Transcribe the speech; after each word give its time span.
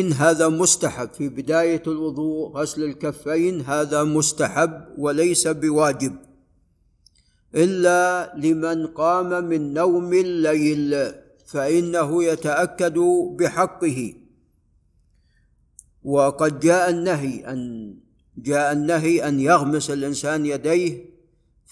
إن 0.00 0.12
هذا 0.12 0.48
مستحب. 0.48 1.08
في 1.12 1.28
بداية 1.28 1.82
الوضوء 1.86 2.48
غسل 2.48 2.84
الكفين 2.84 3.60
هذا 3.60 4.04
مستحب 4.04 4.84
وليس 4.98 5.48
بواجب. 5.48 6.16
إلا 7.54 8.32
لمن 8.36 8.86
قام 8.86 9.44
من 9.44 9.74
نوم 9.74 10.12
الليل 10.12 11.12
فإنه 11.46 12.24
يتأكد 12.24 12.98
بحقه. 13.38 14.14
وقد 16.02 16.60
جاء 16.60 16.90
النهي 16.90 17.52
أن 17.52 17.94
جاء 18.36 18.72
النهي 18.72 19.28
أن 19.28 19.40
يغمس 19.40 19.90
الإنسان 19.90 20.46
يديه 20.46 21.11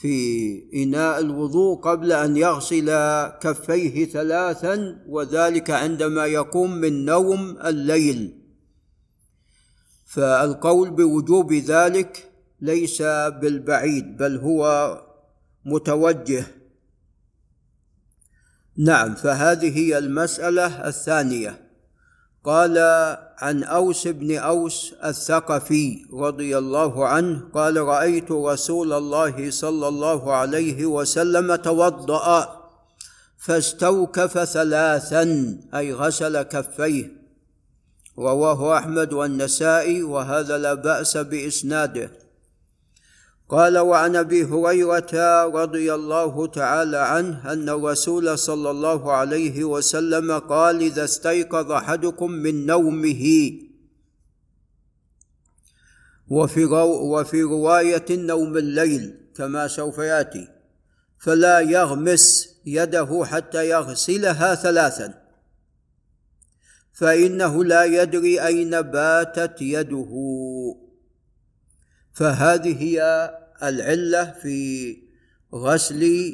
في 0.00 0.62
إناء 0.74 1.20
الوضوء 1.20 1.80
قبل 1.80 2.12
أن 2.12 2.36
يغسل 2.36 2.90
كفيه 3.28 4.04
ثلاثا 4.04 5.04
وذلك 5.06 5.70
عندما 5.70 6.26
يقوم 6.26 6.74
من 6.74 7.04
نوم 7.04 7.58
الليل. 7.64 8.40
فالقول 10.06 10.90
بوجوب 10.90 11.52
ذلك 11.52 12.30
ليس 12.60 13.02
بالبعيد 13.02 14.16
بل 14.16 14.36
هو 14.36 14.62
متوجه. 15.64 16.46
نعم 18.76 19.14
فهذه 19.14 19.78
هي 19.78 19.98
المسألة 19.98 20.88
الثانية. 20.88 21.69
قال 22.44 22.78
عن 23.38 23.62
أوس 23.64 24.08
بن 24.08 24.36
أوس 24.36 24.94
الثقفي 25.04 26.06
رضي 26.12 26.58
الله 26.58 27.06
عنه 27.06 27.40
قال 27.54 27.76
رأيت 27.76 28.32
رسول 28.32 28.92
الله 28.92 29.50
صلى 29.50 29.88
الله 29.88 30.32
عليه 30.32 30.86
وسلم 30.86 31.54
توضأ 31.54 32.60
فاستوكف 33.38 34.38
ثلاثا 34.44 35.56
أي 35.74 35.92
غسل 35.92 36.42
كفيه. 36.42 37.20
رواه 38.18 38.78
أحمد 38.78 39.12
والنسائي 39.12 40.02
وهذا 40.02 40.58
لا 40.58 40.74
بأس 40.74 41.16
بإسناده. 41.16 42.10
قال 43.50 43.78
وعن 43.78 44.16
أبي 44.16 44.44
هريرة 44.44 45.44
رضي 45.44 45.94
الله 45.94 46.46
تعالى 46.46 46.96
عنه 46.96 47.52
أن 47.52 47.68
الرسول 47.68 48.38
صلى 48.38 48.70
الله 48.70 49.12
عليه 49.12 49.64
وسلم 49.64 50.38
قال 50.38 50.80
إذا 50.80 51.04
استيقظ 51.04 51.72
أحدكم 51.72 52.30
من 52.30 52.66
نومه 52.66 53.52
وفي, 56.28 56.64
رو 56.64 57.18
وفي 57.18 57.42
رواية 57.42 58.06
نوم 58.10 58.56
الليل 58.56 59.14
كما 59.36 59.68
سوف 59.68 59.98
يأتي 59.98 60.48
فلا 61.18 61.60
يغمس 61.60 62.54
يده 62.66 63.24
حتى 63.24 63.68
يغسلها 63.68 64.54
ثلاثا 64.54 65.14
فإنه 66.92 67.64
لا 67.64 67.84
يدري 67.84 68.46
أين 68.46 68.82
باتت 68.82 69.62
يده. 69.62 70.10
فهذه 72.12 72.82
هي 72.82 73.30
العلة 73.62 74.34
في 74.42 74.96
غسل 75.54 76.32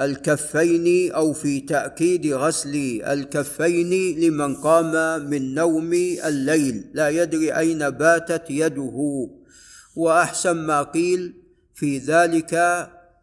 الكفين 0.00 1.12
أو 1.12 1.32
في 1.32 1.60
تأكيد 1.60 2.26
غسل 2.26 3.02
الكفين 3.02 4.20
لمن 4.20 4.54
قام 4.54 5.22
من 5.30 5.54
نوم 5.54 5.92
الليل. 6.24 6.90
لا 6.94 7.08
يدري 7.08 7.52
أين 7.58 7.90
باتت 7.90 8.50
يده. 8.50 9.28
وأحسن 9.96 10.56
ما 10.56 10.82
قيل 10.82 11.34
في 11.74 11.98
ذلك 11.98 12.54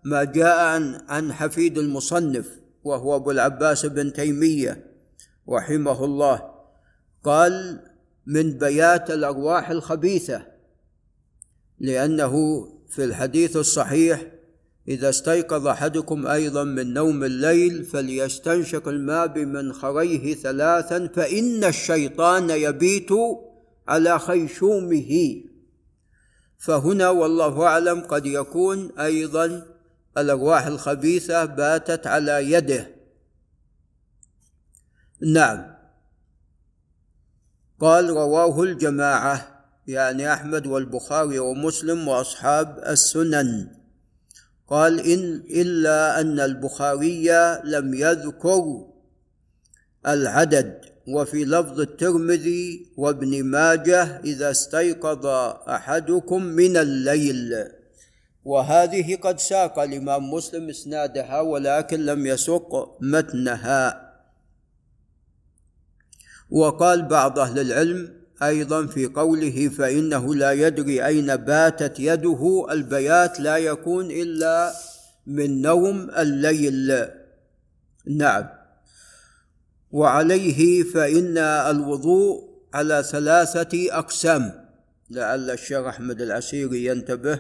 ما 0.04 0.24
جاء 0.24 0.60
عن 0.60 1.02
عن 1.08 1.34
حفيد 1.34 1.78
المصنف 1.78 2.50
وهو 2.84 3.16
أبو 3.16 3.32
العباس 3.32 3.86
بن 3.86 4.14
تيمية 4.14 4.86
رحمه 5.50 6.06
الله. 6.06 6.54
قال 7.24 7.80
من 8.26 8.58
بيات 8.58 9.12
الأرواح 9.12 9.70
الخبيثة 9.70 10.46
لأنه 11.80 12.34
في 12.94 13.04
الحديث 13.04 13.58
الصحيح 13.58 14.32
إذا 14.88 15.10
استيقظ 15.10 15.68
أحدكم 15.68 16.28
أيضا 16.28 16.64
من 16.64 16.94
نوم 16.94 17.24
الليل 17.24 17.84
فليستنشق 17.84 18.88
الماء 18.88 19.28
بمنخريه 19.28 20.36
ثلاثا 20.36 21.08
فإن 21.08 21.64
الشيطان 21.64 22.50
يبيت 22.50 23.10
على 23.88 24.20
خيشومه. 24.20 25.42
فهنا 26.58 27.10
والله 27.10 27.64
أعلم 27.64 28.02
قد 28.02 28.26
يكون 28.26 29.00
أيضا 29.00 29.66
الأرواح 30.18 30.66
الخبيثة 30.66 31.46
باتت 31.46 32.08
على 32.08 32.52
يده. 32.52 32.96
نعم. 35.22 35.74
قال 37.80 38.10
رواه 38.10 38.64
الجماعة 38.64 39.53
يعني 39.88 40.34
أحمد 40.34 40.68
والبخاري 40.68 41.40
ومسلم 41.40 42.08
وأصحاب 42.08 42.84
السنن. 42.88 43.68
قال 44.68 45.00
إن 45.00 45.44
إلا 45.50 46.22
أن 46.22 46.40
البخاري 46.40 47.30
لم 47.64 47.94
يذكر 47.94 48.88
العدد. 50.08 50.82
وفي 51.08 51.46
لفظ 51.46 51.80
الترمذي 51.80 52.94
وابن 52.98 53.44
ماجه 53.44 54.20
إذا 54.20 54.52
استيقظ 54.52 55.26
أحدكم 55.70 56.44
من 56.44 56.78
الليل. 56.78 57.66
وهذه 58.44 59.16
قد 59.16 59.40
ساق 59.40 59.80
الإمام 59.80 60.34
مسلم 60.34 60.70
إسنادها 60.70 61.42
ولكن 61.42 62.06
لم 62.06 62.26
يسق 62.26 62.98
متنها. 63.02 64.14
وقال 66.50 67.02
بعض 67.02 67.40
أهل 67.40 67.60
العلم 67.60 68.23
أيضا 68.44 68.86
في 68.86 69.06
قوله 69.06 69.70
فإنه 69.78 70.36
لا 70.36 70.52
يدري 70.52 71.06
أين 71.06 71.36
باتت 71.36 72.00
يده 72.00 72.66
البيات 72.72 73.40
لا 73.40 73.58
يكون 73.58 74.12
إلا 74.12 74.74
من 75.28 75.62
نوم 75.62 76.10
الليل. 76.18 77.06
نعم. 78.08 78.50
وعليه 79.92 80.84
فإن 80.84 81.38
الوضوء 81.38 82.54
على 82.74 83.04
ثلاثة 83.04 83.98
أقسام. 83.98 84.66
لعل 85.10 85.52
الشيخ 85.52 85.86
أحمد 85.86 86.22
العسيري 86.22 86.86
ينتبه. 86.86 87.40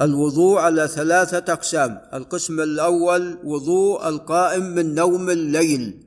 الوضوء 0.00 0.58
على 0.58 0.88
ثلاثة 0.88 1.52
أقسام. 1.52 2.02
القسم 2.14 2.60
الأول 2.60 3.38
وضوء 3.44 4.08
القائم 4.08 4.62
من 4.62 4.94
نوم 4.94 5.30
الليل 5.30 6.06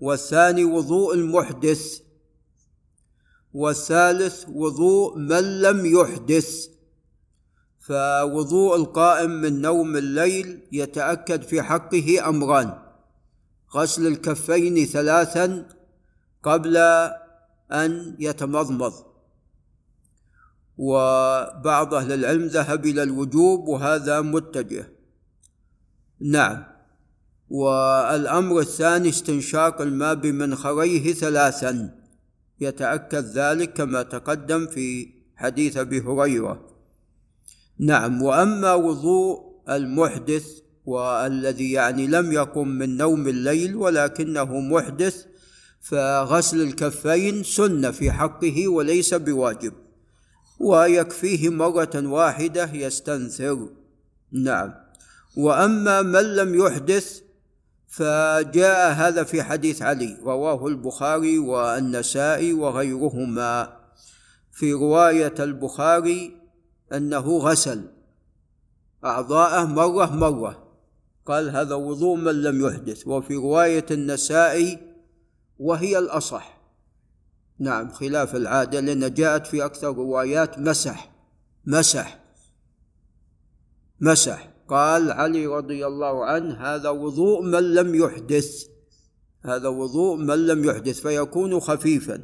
والثاني 0.00 0.64
وضوء 0.64 1.14
المحدث. 1.14 2.07
والثالث 3.58 4.44
وضوء 4.48 5.18
من 5.18 5.60
لم 5.60 5.86
يحدث. 5.86 6.68
فوضوء 7.78 8.76
القائم 8.76 9.30
من 9.30 9.60
نوم 9.60 9.96
الليل 9.96 10.60
يتأكد 10.72 11.42
في 11.42 11.62
حقه 11.62 12.28
أمران 12.28 12.78
غسل 13.74 14.06
الكفين 14.06 14.84
ثلاثا 14.84 15.68
قبل 16.42 16.76
أن 17.72 18.16
يتمضمض. 18.18 18.92
وبعض 20.76 21.94
أهل 21.94 22.12
العلم 22.12 22.46
ذهب 22.46 22.86
إلى 22.86 23.02
الوجوب 23.02 23.68
وهذا 23.68 24.20
متجه. 24.20 24.88
نعم. 26.20 26.64
والأمر 27.50 28.60
الثاني 28.60 29.08
استنشاق 29.08 29.80
الماء 29.80 30.14
بمنخريه 30.14 31.12
ثلاثا 31.12 31.97
يتأكد 32.60 33.24
ذلك 33.24 33.72
كما 33.72 34.02
تقدم 34.02 34.66
في 34.66 35.08
حديث 35.36 35.76
أبي 35.76 36.00
هريرة. 36.00 36.68
نعم 37.78 38.22
وأما 38.22 38.74
وضوء 38.74 39.48
المحدث 39.70 40.46
والذي 40.86 41.72
يعني 41.72 42.06
لم 42.06 42.32
يقم 42.32 42.68
من 42.68 42.96
نوم 42.96 43.28
الليل 43.28 43.76
ولكنه 43.76 44.60
محدث 44.60 45.24
فغسل 45.80 46.60
الكفين 46.60 47.42
سنة 47.42 47.90
في 47.90 48.10
حقه 48.12 48.68
وليس 48.68 49.14
بواجب 49.14 49.72
ويكفيه 50.60 51.48
مرة 51.48 51.90
واحدة 51.94 52.72
يستنثر. 52.74 53.68
نعم 54.32 54.74
وأما 55.36 56.02
من 56.02 56.36
لم 56.36 56.54
يحدث 56.54 57.20
فجاء 57.88 58.92
هذا 58.92 59.24
في 59.24 59.42
حديث 59.42 59.82
علي 59.82 60.18
رواه 60.22 60.66
البخاري 60.66 61.38
والنسائي 61.38 62.52
وغيرهما. 62.52 63.78
في 64.52 64.72
رواية 64.72 65.34
البخاري 65.38 66.36
أنه 66.92 67.38
غسل 67.38 67.84
أعضاءه 69.04 69.64
مرة 69.64 70.16
مرة. 70.16 70.68
قال 71.26 71.50
هذا 71.50 71.74
وضوء 71.74 72.16
من 72.16 72.42
لم 72.42 72.66
يحدث. 72.66 73.06
وفي 73.06 73.34
رواية 73.34 73.86
النسائي 73.90 74.78
وهي 75.58 75.98
الأصح. 75.98 76.58
نعم 77.58 77.90
خلاف 77.92 78.36
العادة 78.36 78.80
لأن 78.80 79.14
جاءت 79.14 79.46
في 79.46 79.64
أكثر 79.64 79.88
روايات 79.88 80.58
مسح 80.58 81.10
مسح 81.64 82.18
مسح. 84.00 84.47
قال 84.68 85.12
علي 85.12 85.46
رضي 85.46 85.86
الله 85.86 86.24
عنه 86.24 86.54
هذا 86.54 86.88
وضوء 86.88 87.42
من 87.42 87.74
لم 87.74 87.94
يحدث. 87.94 88.66
هذا 89.44 89.68
وضوء 89.68 90.16
من 90.16 90.46
لم 90.46 90.64
يحدث 90.64 91.00
فيكون 91.00 91.60
خفيفا. 91.60 92.22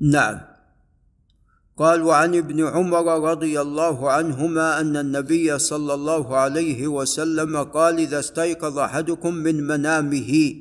نعم. 0.00 0.40
قال 1.76 2.02
وعن 2.02 2.34
ابن 2.34 2.66
عمر 2.66 3.30
رضي 3.30 3.60
الله 3.60 4.10
عنهما 4.10 4.80
أن 4.80 4.96
النبي 4.96 5.58
صلى 5.58 5.94
الله 5.94 6.36
عليه 6.36 6.86
وسلم 6.86 7.56
قال 7.62 7.98
إذا 7.98 8.18
استيقظ 8.18 8.78
أحدكم 8.78 9.34
من 9.34 9.66
منامه 9.66 10.54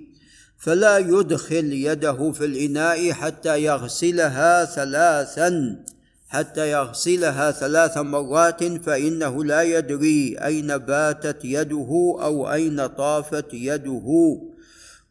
فلا 0.57 0.97
يدخل 0.97 1.73
يده 1.73 2.31
في 2.31 2.45
الإناء 2.45 3.11
حتى 3.11 3.63
يغسلها 3.63 4.65
ثلاثا. 4.65 5.83
حتى 6.31 6.71
يغسلها 6.71 7.51
ثلاث 7.51 7.97
مرات 7.97 8.63
فإنه 8.63 9.43
لا 9.43 9.61
يدري 9.61 10.37
أين 10.37 10.77
باتت 10.77 11.45
يده 11.45 11.91
أو 12.21 12.51
أين 12.51 12.87
طافت 12.87 13.53
يده. 13.53 14.07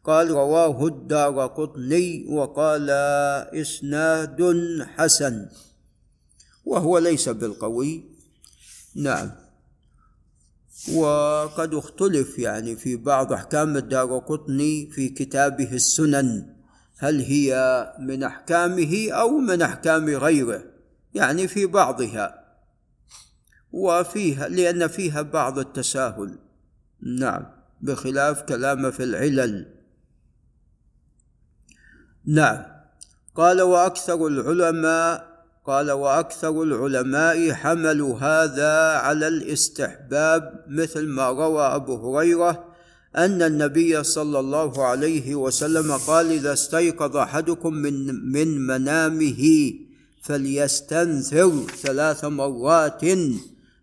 قال 0.03 0.31
رواه 0.31 0.87
الدار 0.87 1.47
قطني 1.47 2.25
وقال 2.29 2.89
إسناد 3.53 4.41
حسن. 4.97 5.45
وهو 6.65 6.97
ليس 6.97 7.29
بالقوي. 7.29 8.03
نعم. 8.95 9.31
وقد 10.93 11.73
اختلف 11.73 12.39
يعني 12.39 12.75
في 12.75 12.95
بعض 12.95 13.33
أحكام 13.33 13.77
الدار 13.77 14.17
قطني 14.17 14.89
في 14.91 15.09
كتابه 15.09 15.73
السنن. 15.73 16.55
هل 16.97 17.21
هي 17.21 17.53
من 17.99 18.23
أحكامه 18.23 19.11
أو 19.11 19.29
من 19.29 19.61
أحكام 19.61 20.09
غيره؟ 20.09 20.70
يعني 21.13 21.47
في 21.47 21.65
بعضها. 21.65 22.41
وفيها 23.71 24.47
لأن 24.47 24.87
فيها 24.87 25.21
بعض 25.21 25.59
التساهل. 25.59 26.37
نعم 27.01 27.45
بخلاف 27.81 28.41
كلامه 28.41 28.89
في 28.89 29.03
العلل. 29.03 29.81
نعم 32.25 32.63
قال 33.35 33.61
وأكثر 33.61 34.27
العلماء 34.27 35.31
قال 35.65 35.91
وأكثر 35.91 36.63
العلماء 36.63 37.53
حملوا 37.53 38.19
هذا 38.19 38.97
على 38.97 39.27
الاستحباب 39.27 40.65
مثل 40.67 41.07
ما 41.07 41.29
روى 41.29 41.63
أبو 41.63 42.17
هريرة 42.17 42.65
أن 43.17 43.41
النبي 43.41 44.03
صلى 44.03 44.39
الله 44.39 44.85
عليه 44.85 45.35
وسلم 45.35 45.91
قال 45.91 46.31
إذا 46.31 46.53
استيقظ 46.53 47.17
أحدكم 47.17 47.73
من 47.73 48.05
من 48.31 48.67
منامه 48.67 49.71
فليستنثر 50.21 51.65
ثلاث 51.81 52.25
مرات 52.25 53.01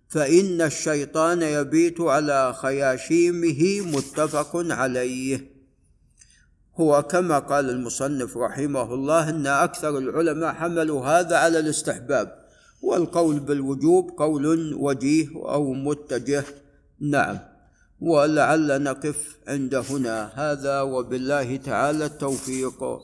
فإن 0.08 0.61
الشيطان 0.61 1.43
يبيت 1.43 2.00
على 2.00 2.55
خياشيمه 2.55 3.81
متفق 3.81 4.50
عليه. 4.55 5.58
هو 6.76 7.02
كما 7.02 7.38
قال 7.38 7.70
المصنف 7.70 8.37
رحمه 8.37 8.94
الله 8.94 9.31
إن 9.31 9.46
أكثر 9.46 9.99
العلماء 9.99 10.55
حملوا 10.55 11.06
هذا 11.06 11.37
على 11.37 11.58
الاستحباب 11.58 12.38
والقول 12.82 13.40
بالوجوب 13.40 14.11
قول 14.11 14.75
وجيه 14.75 15.29
أو 15.35 15.73
متجه. 15.73 16.44
نعم 17.00 17.38
ولعل 18.00 18.82
نقف 18.82 19.37
عند 19.49 19.75
هنا. 19.75 20.31
هذا 20.35 20.81
وبالله 20.81 21.56
تعالى 21.56 22.05
التوفيق. 22.06 23.00